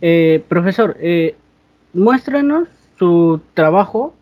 [0.00, 1.36] Eh, profesor, eh,
[1.92, 2.68] muéstranos
[2.98, 4.14] su trabajo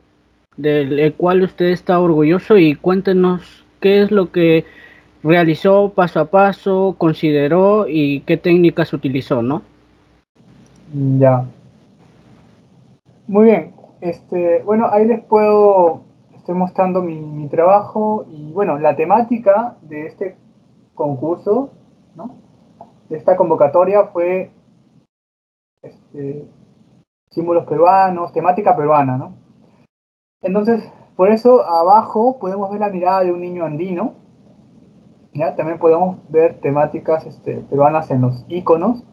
[0.57, 4.65] del cual usted está orgulloso y cuéntenos qué es lo que
[5.23, 9.63] realizó paso a paso, consideró y qué técnicas utilizó, ¿no?
[11.19, 11.45] Ya.
[13.29, 13.73] Muy bien.
[14.01, 16.03] Este, bueno, ahí les puedo,
[16.37, 20.37] estoy mostrando mi, mi trabajo y bueno, la temática de este
[20.95, 21.71] concurso,
[22.17, 22.35] ¿no?
[23.09, 24.51] De esta convocatoria fue
[26.19, 26.45] este,
[27.31, 29.35] símbolos peruanos, temática peruana, ¿no?
[30.43, 30.83] Entonces,
[31.17, 34.15] por eso abajo podemos ver la mirada de un niño andino,
[35.33, 35.55] ¿ya?
[35.55, 39.05] También podemos ver temáticas este, peruanas en los iconos,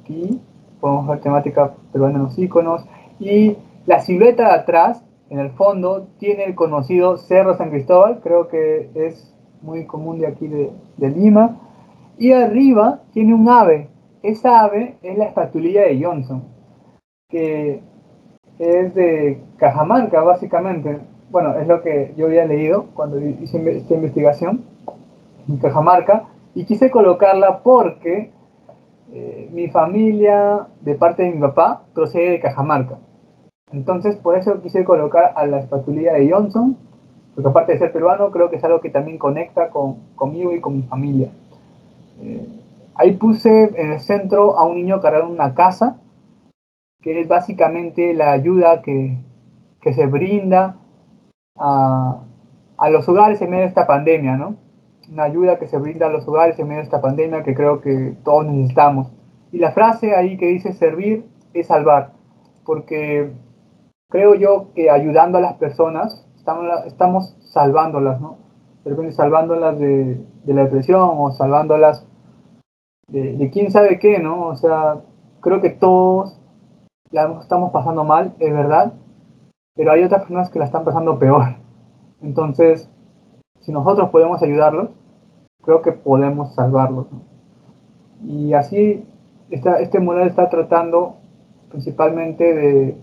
[0.00, 0.40] aquí
[0.80, 2.86] podemos ver temática peruana en los iconos,
[3.18, 8.48] y la silueta de atrás, en el fondo, tiene el conocido Cerro San Cristóbal, creo
[8.48, 11.60] que es muy común de aquí de Lima,
[12.18, 13.90] y arriba tiene un ave,
[14.22, 16.44] esa ave es la espatulilla de Johnson,
[17.28, 17.80] que
[18.58, 20.98] es de Cajamarca, básicamente.
[21.30, 24.64] Bueno, es lo que yo había leído cuando hice esta investigación
[25.48, 28.32] en Cajamarca, y quise colocarla porque
[29.12, 32.98] eh, mi familia, de parte de mi papá, procede de Cajamarca.
[33.72, 36.76] Entonces, por eso quise colocar a la espatulilla de Johnson,
[37.34, 40.60] porque aparte de ser peruano, creo que es algo que también conecta con, conmigo y
[40.60, 41.30] con mi familia.
[42.20, 42.59] Eh,
[43.00, 45.96] Ahí puse en el centro a un niño cargando una casa,
[47.00, 49.16] que es básicamente la ayuda que,
[49.82, 50.76] se brinda
[51.56, 52.20] a,
[52.90, 54.56] los hogares en medio de esta pandemia, ¿no?
[55.10, 57.80] Una ayuda que se brinda a los hogares en medio de esta pandemia que creo
[57.80, 59.10] que todos necesitamos.
[59.50, 62.12] Y la frase ahí que dice servir es salvar,
[62.66, 63.32] porque
[64.10, 68.36] creo yo que ayudando a las personas estamos, estamos salvándolas, ¿no?
[68.84, 72.09] De repente salvándolas de, de la depresión o salvándolas
[73.10, 74.46] de, quién sabe qué, ¿no?
[74.46, 75.00] O sea,
[75.40, 76.38] creo que todos
[77.10, 78.92] la estamos pasando mal, es verdad,
[79.74, 81.56] pero hay otras personas que la están pasando peor.
[82.22, 82.88] Entonces,
[83.60, 84.90] si nosotros podemos ayudarlos,
[85.62, 87.06] creo que podemos salvarlos.
[88.24, 89.04] Y así,
[89.50, 91.16] esta, este modelo está tratando
[91.70, 92.96] principalmente de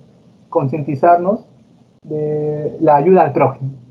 [0.49, 1.45] concientizarnos
[2.03, 3.86] de la ayuda al prójimo.